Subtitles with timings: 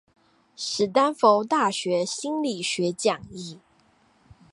[0.55, 3.59] 史丹佛大學心理學講義